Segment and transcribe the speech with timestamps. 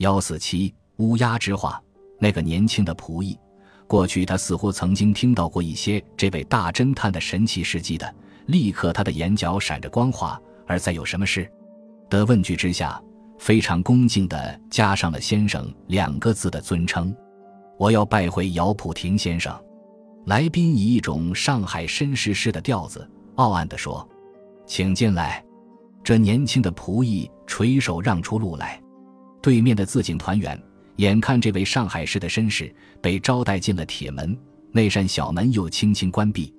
[0.00, 1.78] 幺四七乌鸦之话，
[2.18, 3.38] 那个年轻的仆役，
[3.86, 8.14] 过去他似乎曾经听到过一些这位大侦探的神奇事迹的。
[8.46, 10.40] 立刻，他的眼角闪着光华。
[10.66, 11.46] 而在有什么事
[12.08, 12.98] 的问句之下，
[13.38, 17.14] 非常恭敬地加上了“先生”两个字的尊称。
[17.76, 19.54] 我要拜会姚普廷先生。
[20.24, 24.08] 来宾以一种上海绅士式的调子，傲岸地说
[24.64, 25.44] ：“请进来。”
[26.02, 28.80] 这年轻的仆役垂手让出路来。
[29.42, 30.60] 对面的自警团员
[30.96, 34.36] 眼看这位上海市的绅士被招待进了铁门，
[34.72, 36.54] 那扇小门又轻轻关闭。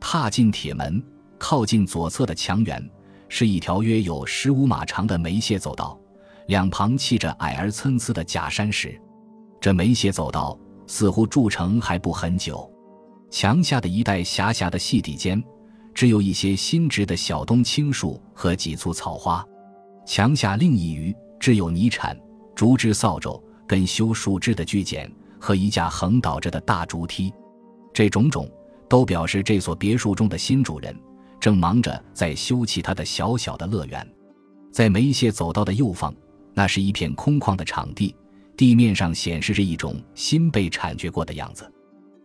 [0.00, 1.02] 踏进铁门，
[1.38, 2.90] 靠近左侧的墙缘。
[3.30, 6.00] 是一条约有十五码长的煤屑走道，
[6.46, 8.98] 两旁砌着矮而参差的假山石。
[9.60, 12.70] 这煤屑走道似乎筑成还不很久。
[13.30, 15.44] 墙下的一带狭狭的细底间，
[15.92, 19.44] 只有一些新植的小冬青树和几簇草花。
[20.06, 22.18] 墙下另一隅只有泥铲、
[22.54, 27.32] 竹枝扫帚、跟修树枝的锯剪和一架横倒着的大竹梯。
[27.92, 28.50] 这种种
[28.88, 30.94] 都表示这所别墅中的新主人。
[31.40, 34.04] 正忙着在修葺他的小小的乐园，
[34.72, 36.12] 在梅谢走道的右方，
[36.52, 38.12] 那是一片空旷的场地，
[38.56, 41.72] 地面上显示着一种新被铲掘过的样子，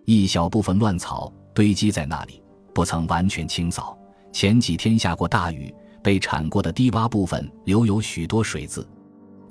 [0.06, 2.42] 一小部分乱草堆积在那里，
[2.74, 3.96] 不曾完全清扫。
[4.32, 8.84] 前几天下过大雨，被铲过的低洼部分留有许多水渍。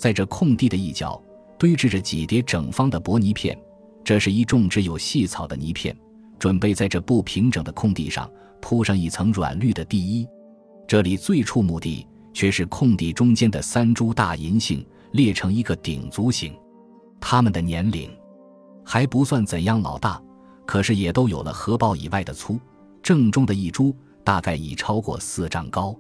[0.03, 1.23] 在这空地的一角，
[1.57, 3.57] 堆置着几叠整方的薄泥片，
[4.03, 5.97] 这是一种植有细草的泥片，
[6.41, 8.29] 准备在这不平整的空地上。
[8.61, 10.27] 铺上一层软绿的地衣，
[10.89, 16.53] 这里最触目的却是空地中间的三株大银杏列成一个顶足形，
[17.21, 18.11] 它们的年龄
[18.85, 20.21] 还不算怎样老大，
[20.67, 22.59] 可是也都有了荷包以外的粗。
[23.05, 25.97] 正中的一株大概已超过四丈高。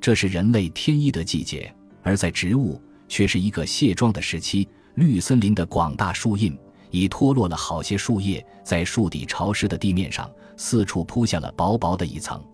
[0.00, 1.70] 这是人类添衣的季节，
[2.02, 2.80] 而在植物
[3.14, 4.68] 却是一个卸妆的时期。
[4.96, 6.58] 绿森林的广大树荫
[6.90, 10.28] 已脱落了好些树叶，在树底潮湿的地面上。
[10.56, 12.44] 四处铺下了薄薄的一层，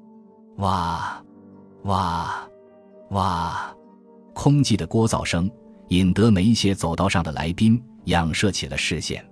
[0.56, 1.22] 哇，
[1.84, 2.48] 哇，
[3.10, 3.74] 哇！
[4.34, 5.50] 空寂的聒噪声
[5.88, 9.22] 引得梅歇走道上的来宾仰射起了视线，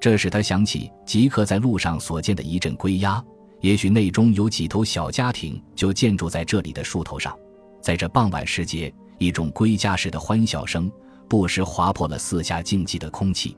[0.00, 3.22] 这使他想起即刻在路上所见的一阵归鸦。
[3.60, 7.36] 也许内中有几头小家庭就建筑在这里的树头上。
[7.80, 10.90] 在这傍晚时节，一种归家式的欢笑声
[11.28, 13.54] 不时划破了四下静寂的空气。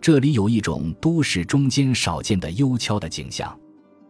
[0.00, 3.56] 这里有一种都市中间少见的幽悄的景象。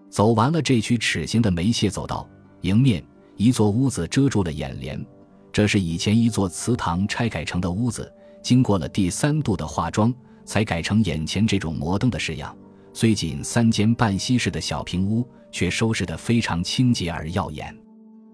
[0.08, 2.28] 走完了这曲齿形的煤屑走道，
[2.60, 3.04] 迎面
[3.36, 5.04] 一座屋子遮住了眼帘。
[5.52, 8.10] 这是以前一座祠堂拆改成的屋子，
[8.40, 12.56] 经过了第三度的化妆，才改成眼前这种摩登的式样。
[12.92, 17.76] 虽仅三间半西式的小平屋，却收拾得非常清洁而耀眼。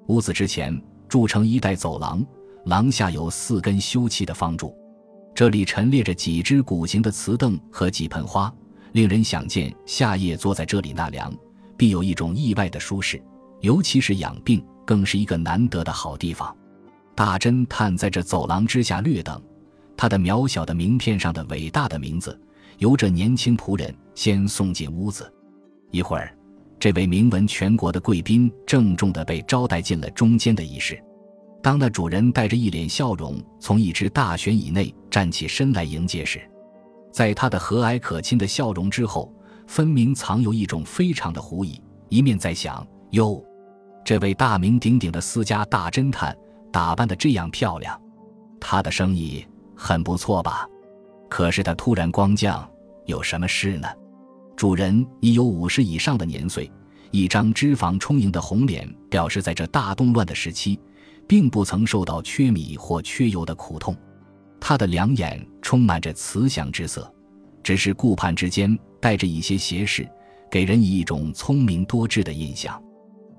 [0.08, 0.78] 屋子之前
[1.08, 2.22] 筑成一带走廊，
[2.64, 4.76] 廊下有四根修砌的方柱，
[5.34, 8.52] 这里陈列着几只古形的瓷凳和几盆花，
[8.92, 11.32] 令人想见夏夜坐在这里纳凉。
[11.76, 13.22] 必有一种意外的舒适，
[13.60, 16.54] 尤其是养病，更是一个难得的好地方。
[17.14, 19.42] 大侦探在这走廊之下略等，
[19.96, 22.38] 他的渺小的名片上的伟大的名字
[22.76, 25.32] 由这年轻仆人先送进屋子。
[25.90, 26.36] 一会儿，
[26.78, 31.02] 这位名闻全国的贵宾郑重地被招待进了中间的仪式。
[31.62, 36.40] 当那主人带着一脸笑容从一只大悬椅内站起身来迎接时，
[37.12, 39.32] 在他的和蔼可亲的笑容之后。
[39.66, 43.40] 分明藏有一种非常的狐疑，一面在想：哟，
[44.04, 46.36] 这位大名鼎鼎的私家大侦探
[46.72, 47.96] 打扮的这样漂亮，
[48.60, 50.66] 他的生意很不错吧？
[51.28, 52.68] 可是他突然光降，
[53.06, 53.86] 有什么事呢？
[54.56, 56.68] 主人已有五十以上的年岁，
[57.12, 60.80] 一张脂肪充盈的红脸，表示在这大动乱的时期，
[61.30, 63.96] 并不曾受到缺米或缺油的苦痛。
[64.60, 67.08] 他的两眼充满着慈祥之色。
[67.62, 70.08] 只是顾盼之间带着一些斜视，
[70.50, 72.82] 给人以一种聪明多智的印象。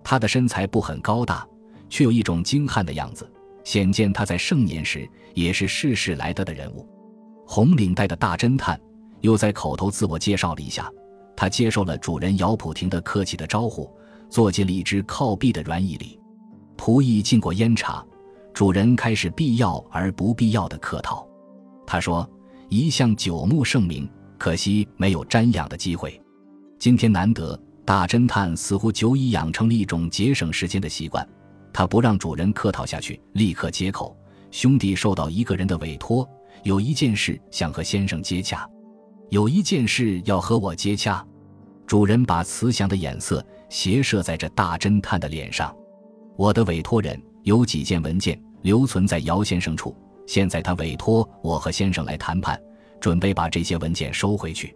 [0.06, 1.46] 他的身材不很高大，
[1.90, 3.30] 却有一种精悍的样子，
[3.66, 6.88] 显见他在盛年时也是世事来得的人物。
[7.46, 8.80] 红领带的大侦探
[9.20, 10.90] 又在口头自我介绍了一下，
[11.36, 13.92] 他接受了主人姚普廷的客气的招呼，
[14.30, 16.21] 坐进了一只靠壁的软椅里。
[16.82, 18.04] 仆役敬过烟茶，
[18.56, 21.24] 主人开始必要而不必要的客套。
[21.86, 22.28] 他说。
[22.70, 26.18] 一向久慕盛名，可惜没有瞻仰的机会。
[26.80, 31.28] 今天难得，大侦探似乎久已养成了一种节省时间的习惯。
[31.74, 34.16] 他不让主人客套下去，立刻接口
[34.52, 36.26] ：“兄弟受到一个人的委托，
[36.64, 38.66] 有一件事想和先生接洽，
[39.32, 41.22] 有一件事要和我接洽。”
[41.86, 45.76] 主人把慈祥的眼色斜射在这大侦探的脸上。
[46.38, 49.96] 我的委托人有几件文件留存在姚先生处。
[50.28, 52.60] 现在他委托我和先生来谈判，
[53.00, 54.76] 准备把这些文件收回去。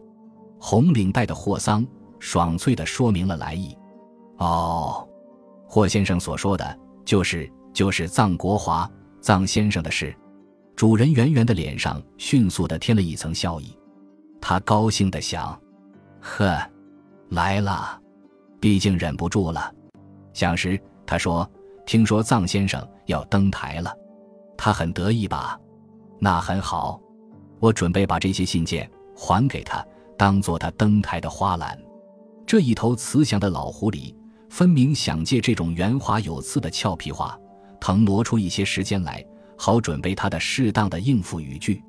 [0.59, 1.85] 红领带的霍桑
[2.19, 3.77] 爽脆地说明了来意。
[4.37, 5.07] 哦，
[5.67, 8.89] 霍先生所说的就是就是藏国华
[9.21, 10.13] 藏先生的事。
[10.75, 13.77] 主人圆圆的脸上迅速地添了一层笑意，
[14.41, 15.57] 他高兴地想：
[16.19, 16.59] 呵，
[17.29, 17.97] 来了，
[18.59, 19.73] 毕竟忍不住了。
[20.33, 21.49] 想时，他说
[21.85, 23.95] ：“听说臧先生要登台了。”
[24.57, 25.59] 他很得意吧？
[26.19, 26.99] 那很好，
[27.59, 29.85] 我准备把这些信件还给他，
[30.17, 31.77] 当做他登台的花篮。
[32.47, 34.15] 这一头慈祥的老狐狸，
[34.49, 37.37] 分明想借这种圆滑有刺的俏皮话，
[37.79, 39.23] 腾挪出一些时间来，
[39.57, 41.83] 好准备他的适当的应付语句。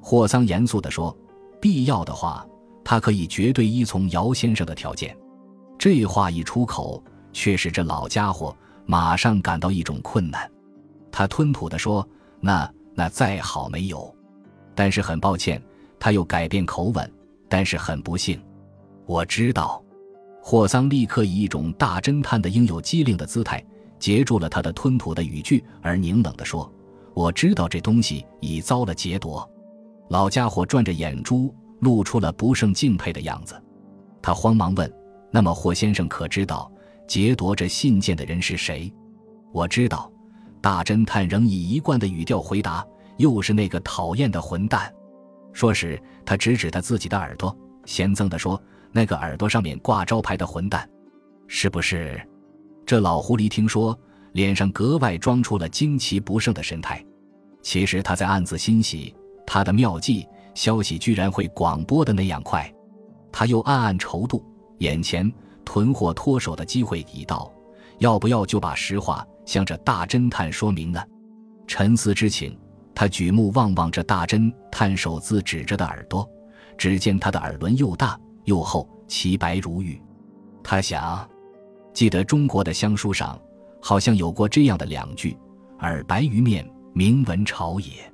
[0.00, 1.16] 霍桑严肃地说
[1.60, 2.46] ：“必要的话，
[2.84, 5.16] 他可以绝对依从姚先生的条件。”
[5.76, 7.02] 这话一出口，
[7.34, 10.50] 却使这老家伙马上感到一种困难。
[11.12, 12.08] 他吞吐地说
[12.40, 14.14] ：“那那再好没有，
[14.74, 15.62] 但是很抱歉。”
[16.00, 17.10] 他又改变口吻，
[17.48, 18.38] 但是很不幸，
[19.06, 19.82] 我知道。
[20.42, 23.64] 霍桑立刻以一种大侦探的应有机灵的姿态
[23.98, 26.70] 截住了他的吞吐的语句，而凝冷地说
[27.14, 29.48] ：“我知道这东西已遭了劫夺。”
[30.10, 33.58] 老家伙转着眼珠，露出了不胜敬佩的样子。
[34.20, 34.92] 他慌忙问
[35.32, 36.70] ：“那么霍先生可知道
[37.06, 38.92] 劫夺这信件的人是谁？”
[39.52, 40.10] 我知道。
[40.60, 42.82] 大侦探仍以一贯的语调回答
[43.18, 44.90] ：“又是那个讨厌的混蛋。”
[45.52, 47.54] 说时，他指指他自己的耳朵，
[47.84, 48.58] 嫌憎地说
[48.90, 50.88] ：“那个耳朵上面挂招牌的混蛋，
[51.46, 52.18] 是不是？”
[52.86, 53.98] 这老狐狸听说，
[54.32, 57.04] 脸上格外装出了惊奇不胜的神态。
[57.60, 59.14] 其实他在暗自欣喜，
[59.46, 62.72] 他的妙计消息居然会广播的那样快。
[63.30, 64.42] 他又暗暗愁妒，
[64.78, 65.30] 眼前
[65.64, 67.52] 囤货脱手的机会已到，
[67.98, 69.26] 要不要就把实话？
[69.46, 71.02] 向着大侦探说明呢，
[71.66, 72.58] 沉思之情，
[72.94, 76.26] 他举目望望这大侦探手自指着的耳朵，
[76.78, 80.00] 只见他的耳轮又大又厚，其白如玉。
[80.62, 81.28] 他想，
[81.92, 83.38] 记得中国的乡书上
[83.82, 85.36] 好像有过这样的两句
[85.80, 88.10] ：“耳白于面，名闻朝野。”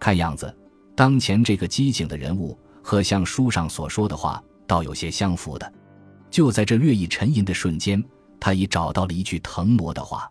[0.00, 0.56] 看样子，
[0.96, 5.70] 当前这个机警的人物和像书上所说的话倒有些相符的。
[6.32, 8.02] 就在这略一沉吟的瞬间，
[8.40, 10.28] 他已找到了一句腾挪的话。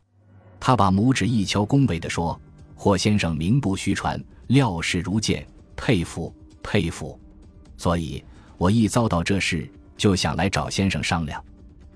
[0.59, 2.39] 他把拇指一敲，恭维地说
[2.75, 6.33] ：“霍先生名不虚传，料事如箭，佩服
[6.63, 7.18] 佩服。
[7.77, 8.24] 所以
[8.57, 11.42] 我一遭到这事，就想来找先生商量。”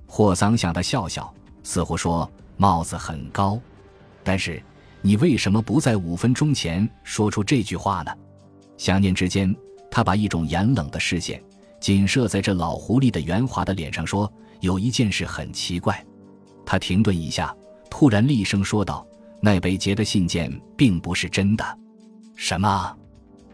[0.05, 3.59] 霍桑向他笑笑，似乎说：“帽子很高，
[4.23, 4.61] 但是
[5.01, 8.11] 你为什么不在五分钟前说出这句话呢？”
[8.77, 9.53] 想念之间，
[9.89, 11.43] 他把一种严冷的视线
[11.85, 16.03] 紧射在这老狐狸的圆滑的脸上，说：“有一件事很奇怪。”
[16.65, 17.55] 他停顿一下。
[17.91, 19.05] 突然厉声说道
[19.39, 21.63] ：“那被劫的信件并不是真的。”
[22.35, 22.97] 什么？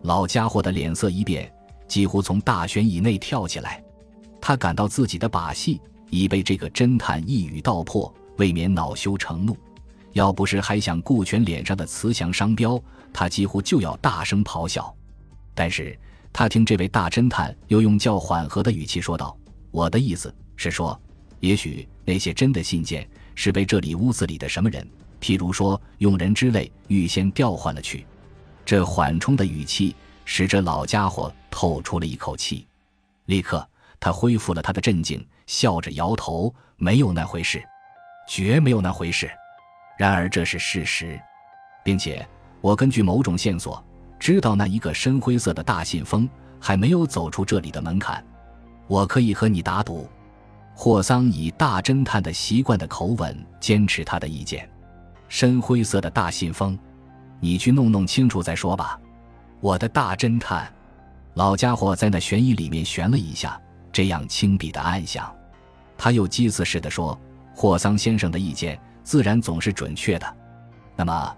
[0.03, 1.53] 老家伙的脸色一变，
[1.89, 3.83] 几乎从大悬椅内跳起来。
[4.39, 9.57] 他感到自己的把戏已被这个侦探一语道破，未免恼羞成怒。
[10.13, 12.81] 要不是还想顾全脸上的慈祥商标，
[13.11, 14.95] 他几乎就要大声咆哮。
[15.53, 15.99] 但是
[16.33, 19.37] 他听这位大侦探又用较缓和的语气说道
[19.71, 20.99] ：“我的意思是说，
[21.39, 24.85] 也许那些真的信件……”是被这里屋子里的什么人，
[25.21, 28.05] 譬如说佣人之类，预先调换了去。
[28.65, 29.95] 这缓冲的语气
[30.25, 32.67] 使这老家伙透出了一口气。
[33.27, 33.67] 立刻，
[34.01, 37.63] 他恢复了他的镇静，笑着摇头：“没有那回事，
[38.27, 39.31] 绝没有那回事。”
[39.97, 41.19] 然而这是事实，
[41.83, 42.27] 并且
[42.59, 43.83] 我根据某种线索
[44.21, 48.23] 知道，那一个深灰色的大信封还没有走出这里的门槛。
[48.85, 50.07] 我可以和你打赌。
[50.75, 54.69] 霍桑以大侦探的习惯的口吻坚持他的意见
[55.27, 56.77] ：“深灰色的大信封，
[57.39, 58.99] 你去弄弄清楚再说吧。”
[59.59, 60.71] 我的大侦探，
[61.33, 63.59] 老家伙在那悬疑里面悬了一下，
[63.91, 65.35] 这样轻鄙的暗想。
[65.97, 67.19] 他又讥刺似的说
[67.55, 70.37] ：“霍桑先生的意见自然总是准确的。
[70.95, 71.35] 那么，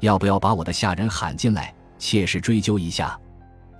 [0.00, 3.18] 要不要把我的下人喊进来，切实追究一下？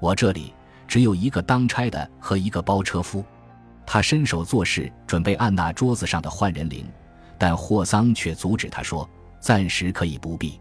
[0.00, 0.52] 我这里
[0.86, 3.24] 只有一个当差的和一个包车夫。”
[3.86, 6.84] 他伸手做事，准备按那桌子上的换人铃，
[7.38, 9.08] 但霍桑却阻止他说
[9.38, 10.60] ：“暂时可以不必。”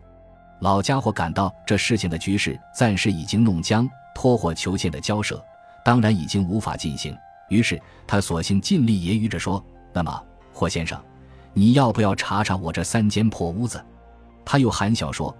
[0.62, 5.44] 老家伙感到这事情的局势暂时已经弄僵，托货求钱的交涉
[5.84, 7.18] 当然已经无法进行。
[7.50, 11.00] 于是他索性尽力揶揄着说：“那么，霍先生，
[11.54, 13.84] 你要不要查查我这三间破屋子？”
[14.46, 15.36] 他又含笑说：“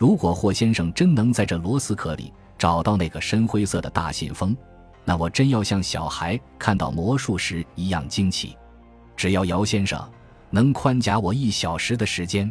[0.00, 4.56] 如果霍先生真能在这螺丝壳里找到那个深灰色的大信封。”
[5.04, 8.56] 那我真要像小孩看到魔术时一样惊奇。
[9.14, 10.02] 只要姚先生
[10.48, 12.50] 能宽假我一小时的时间，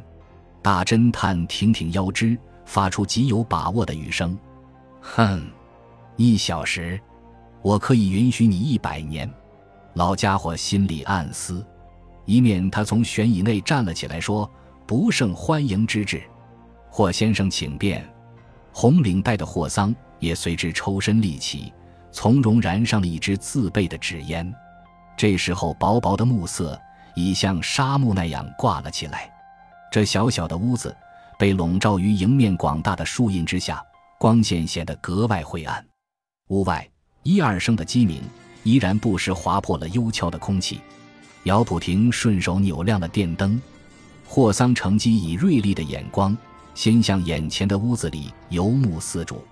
[0.61, 4.37] 大侦探挺挺腰肢，发出极有把握的语声
[5.01, 5.41] ：“哼，
[6.17, 7.01] 一小时，
[7.63, 9.27] 我可以允许你一百年。”
[9.95, 11.65] 老家伙心里暗思，
[12.25, 14.49] 一面他从悬椅内站了起来，说
[14.85, 16.21] ：“不胜欢迎之至，
[16.89, 18.07] 霍先生请便。”
[18.71, 21.73] 红领带的霍桑也随之抽身立起，
[22.11, 24.53] 从容燃上了一支自备的纸烟。
[25.17, 26.79] 这时候，薄薄的暮色
[27.15, 29.29] 已像纱幕那样挂了起来。
[29.91, 30.95] 这小小的屋子
[31.37, 33.83] 被笼罩于迎面广大的树荫之下，
[34.17, 35.85] 光线显得格外灰暗。
[36.49, 36.87] 屋外
[37.23, 38.21] 一二声的鸡鸣
[38.63, 40.79] 依然不时划破了幽悄的空气。
[41.43, 43.61] 姚普廷顺手扭亮了电灯，
[44.25, 46.37] 霍桑乘机以锐利的眼光。
[46.79, 49.43] 先向眼前的屋子里游目四主。